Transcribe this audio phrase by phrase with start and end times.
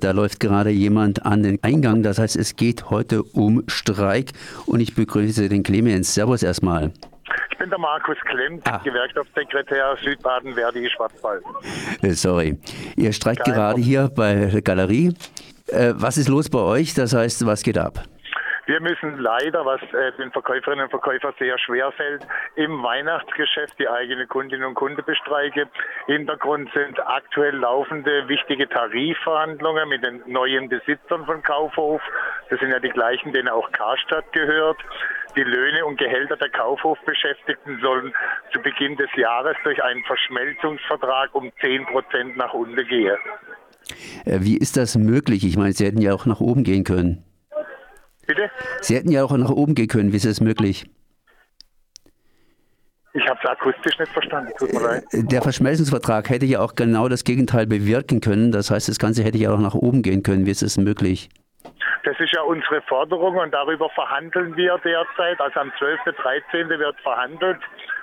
[0.00, 2.02] Da läuft gerade jemand an den Eingang.
[2.02, 4.30] Das heißt, es geht heute um Streik.
[4.66, 6.14] Und ich begrüße den Clemens.
[6.14, 6.92] Servus erstmal.
[7.50, 8.78] Ich bin der Markus Klemm, ah.
[8.78, 11.42] Gewerkschaftssekretär Südbaden-Verdi Schwarzwald.
[12.02, 12.58] Äh, sorry.
[12.96, 15.14] Ihr streikt Kein gerade hier bei der Galerie.
[15.66, 16.94] Äh, was ist los bei euch?
[16.94, 18.04] Das heißt, was geht ab?
[18.78, 22.24] Wir müssen leider, was äh, den Verkäuferinnen und Verkäufern sehr schwer fällt,
[22.54, 25.68] im Weihnachtsgeschäft die eigene Kundinnen und Kunden bestreiken.
[26.06, 32.00] Hintergrund sind aktuell laufende wichtige Tarifverhandlungen mit den neuen Besitzern von Kaufhof.
[32.50, 34.78] Das sind ja die gleichen, denen auch Karstadt gehört.
[35.36, 38.14] Die Löhne und Gehälter der Kaufhofbeschäftigten sollen
[38.52, 43.18] zu Beginn des Jahres durch einen Verschmelzungsvertrag um 10 Prozent nach unten gehen.
[44.24, 45.44] Äh, wie ist das möglich?
[45.44, 47.24] Ich meine, Sie hätten ja auch nach oben gehen können.
[48.28, 48.50] Bitte?
[48.82, 50.12] Sie hätten ja auch nach oben gehen können.
[50.12, 50.86] Wie ist es möglich?
[53.14, 54.52] Ich habe es akustisch nicht verstanden.
[54.58, 55.04] Tut mir leid.
[55.12, 58.52] Äh, der Verschmelzungsvertrag hätte ja auch genau das Gegenteil bewirken können.
[58.52, 60.44] Das heißt, das Ganze hätte ja auch nach oben gehen können.
[60.44, 61.30] Wie ist es möglich?
[62.04, 65.40] Das ist ja unsere Forderung und darüber verhandeln wir derzeit.
[65.40, 65.98] Also am 12.
[66.04, 66.68] 13.
[66.68, 67.58] wird verhandelt,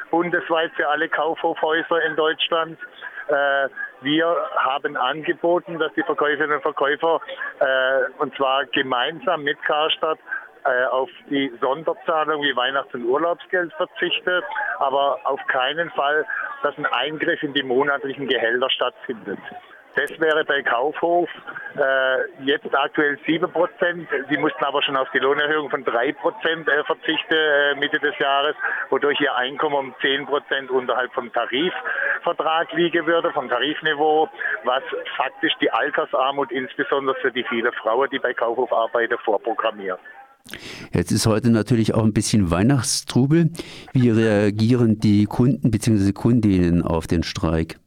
[0.09, 2.79] bundesweit für alle Kaufhofhäuser in Deutschland.
[3.27, 3.69] Äh,
[4.01, 7.21] wir haben angeboten, dass die Verkäuferinnen und Verkäufer,
[7.59, 10.19] äh, und zwar gemeinsam mit Karstadt,
[10.65, 14.43] äh, auf die Sonderzahlung wie Weihnachts- und Urlaubsgeld verzichtet,
[14.79, 16.25] aber auf keinen Fall,
[16.63, 19.39] dass ein Eingriff in die monatlichen Gehälter stattfindet.
[19.95, 21.29] Das wäre bei Kaufhof
[21.77, 24.07] äh, jetzt aktuell 7 Prozent.
[24.29, 28.17] Sie mussten aber schon auf die Lohnerhöhung von 3 Prozent äh, verzichten äh, Mitte des
[28.19, 28.55] Jahres,
[28.89, 34.27] wodurch ihr Einkommen um 10 Prozent unterhalb vom Tarifvertrag liegen würde, vom Tarifniveau,
[34.65, 34.83] was
[35.15, 39.99] faktisch die Altersarmut insbesondere für die vielen Frauen, die bei Kaufhof arbeiten, vorprogrammiert.
[40.93, 43.49] Jetzt ist heute natürlich auch ein bisschen Weihnachtstrubel.
[43.93, 46.11] Wie reagieren die Kunden bzw.
[46.11, 47.77] Kundinnen auf den Streik?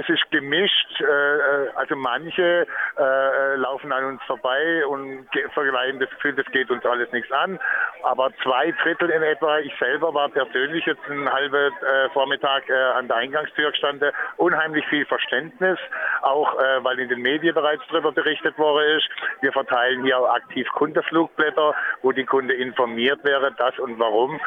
[0.00, 1.00] Es ist gemischt.
[1.00, 2.66] Äh, äh, also manche
[2.98, 7.58] äh, laufen an uns vorbei und verleihen das Gefühl, das geht uns alles nichts an.
[8.02, 11.72] Aber zwei Drittel in etwa, ich selber war persönlich jetzt einen halben
[12.12, 15.78] Vormittag an der Eingangstür gestanden, unheimlich viel Verständnis,
[16.22, 19.08] auch weil in den Medien bereits darüber berichtet worden ist.
[19.42, 24.40] Wir verteilen hier auch aktiv Kundenflugblätter, wo die Kunde informiert wäre, das und warum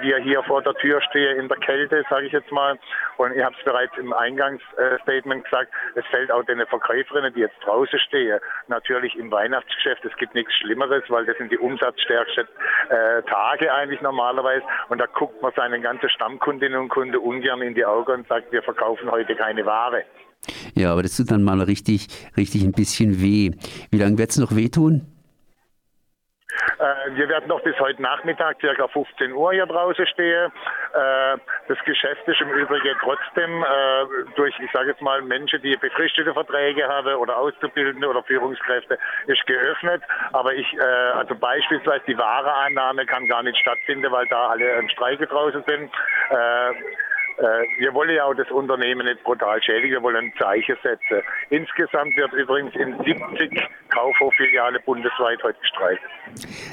[0.00, 2.76] wir hier vor der Tür stehen in der Kälte, sage ich jetzt mal.
[3.18, 4.62] Und ich habe es bereits im Eingangs
[4.98, 10.04] Statement gesagt, es fällt auch den Verkäuferinnen, die jetzt draußen stehen, natürlich im Weihnachtsgeschäft.
[10.04, 12.46] Es gibt nichts Schlimmeres, weil das sind die umsatzstärksten
[12.88, 14.64] äh, Tage eigentlich normalerweise.
[14.88, 18.52] Und da guckt man seinen ganzen Stammkundinnen und Kunden ungern in die Augen und sagt,
[18.52, 20.04] wir verkaufen heute keine Ware.
[20.74, 23.50] Ja, aber das tut dann mal richtig, richtig ein bisschen weh.
[23.90, 25.15] Wie lange wird es noch wehtun?
[26.78, 30.52] Äh, wir werden noch bis heute Nachmittag, circa 15 Uhr hier draußen stehen.
[30.92, 31.38] Äh,
[31.68, 36.32] das Geschäft ist im Übrigen trotzdem äh, durch, ich sage jetzt mal, Menschen, die befristete
[36.34, 40.02] Verträge haben oder Auszubildende oder Führungskräfte, ist geöffnet.
[40.32, 40.66] Aber ich,
[41.14, 45.90] also beispielsweise die Wareannahme kann gar nicht stattfinden, weil da alle im Streike draußen sind.
[47.38, 47.42] Äh,
[47.78, 51.22] wir wollen ja auch das Unternehmen nicht brutal schädigen, wir wollen ein Zeichen setzen.
[51.50, 56.02] Insgesamt wird übrigens in 70 Kaufhoffiliale bundesweit heute gestreikt.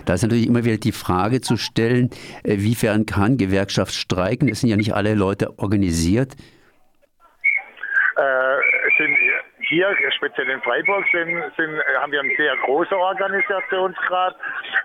[0.05, 2.09] Da ist natürlich immer wieder die Frage zu stellen,
[2.43, 4.47] äh, wiefern kann Gewerkschaft streiken?
[4.47, 6.33] Es sind ja nicht alle Leute organisiert.
[8.15, 8.57] Äh,
[8.97, 9.17] sind
[9.67, 14.35] hier, speziell in Freiburg, sind, sind, haben wir einen sehr großen Organisationsgrad,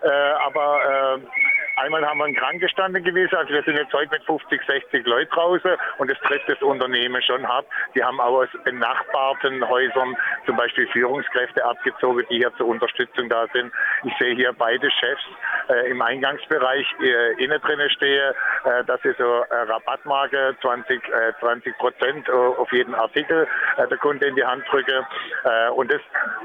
[0.03, 4.25] äh, aber äh, Einmal haben wir einen Krankenstand gewesen, also wir sind jetzt heute mit
[4.25, 7.66] 50, 60 Leuten draußen und das trifft das Unternehmen schon hart.
[7.94, 13.47] Die haben auch aus benachbarten Häusern zum Beispiel Führungskräfte abgezogen, die hier zur Unterstützung da
[13.53, 13.72] sind.
[14.03, 15.22] Ich sehe hier beide Chefs
[15.69, 18.34] äh, im Eingangsbereich äh, innen drinne stehen.
[18.65, 21.00] Äh, das ist so äh, Rabattmarke, 20,
[21.38, 23.47] 20 äh, Prozent auf jeden Artikel
[23.77, 25.06] äh, der Kunde in die Hand drücke.
[25.44, 26.00] Äh, und das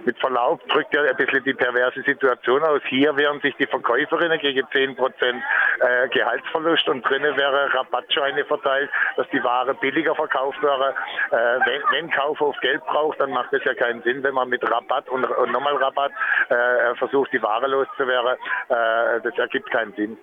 [0.06, 2.82] mit Verlauf drückt ja ein bisschen die perverse Situation aus.
[2.86, 5.44] Hier wären sich die Verkäuferinnen gegen 10 Prozent Prozent
[5.80, 10.94] äh, Gehaltsverlust und drinnen wäre Rabattscheine verteilt, dass die Ware billiger verkauft wäre.
[11.32, 11.36] Äh,
[11.66, 15.10] wenn, wenn Kaufhof Geld braucht, dann macht es ja keinen Sinn, wenn man mit Rabatt
[15.10, 16.12] und, und nochmal Rabatt
[16.50, 18.38] äh, versucht, die Ware loszuwerden.
[18.70, 20.18] Äh, das ergibt keinen Sinn.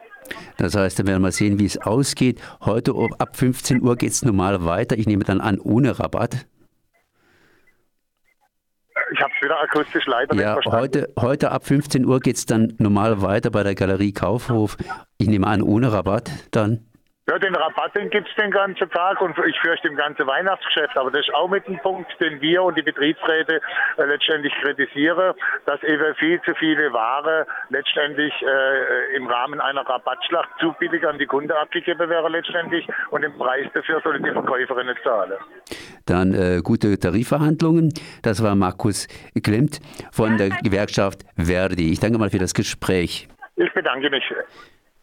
[0.59, 2.41] Das heißt, dann werden wir sehen, wie es ausgeht.
[2.65, 4.97] Heute ab 15 Uhr geht es normal weiter.
[4.97, 6.47] Ich nehme dann an, ohne Rabatt.
[9.13, 10.81] Ich habe es wieder akustisch leider ja, nicht verstanden.
[10.81, 14.77] Heute, heute ab 15 Uhr geht es dann normal weiter bei der Galerie Kaufhof.
[15.19, 16.87] Ich nehme an, ohne Rabatt dann.
[17.31, 20.97] Ja, den Rabatt, den gibt es den ganzen Tag und ich fürchte im ganzen Weihnachtsgeschäft.
[20.97, 23.61] Aber das ist auch mit dem Punkt, den wir und die Betriebsräte
[23.99, 25.35] äh, letztendlich kritisieren,
[25.65, 31.19] dass eben viel zu viele Ware letztendlich äh, im Rahmen einer Rabattschlacht zu billig an
[31.19, 35.39] die Kunden abgegeben wäre letztendlich und den Preis dafür sollen die Verkäuferinnen zahlen.
[36.11, 37.93] Dann äh, gute Tarifverhandlungen.
[38.23, 39.07] Das war Markus
[39.45, 39.79] Klimt
[40.11, 41.93] von der Gewerkschaft Verdi.
[41.93, 43.29] Ich danke mal für das Gespräch.
[43.55, 44.25] Ich bedanke mich.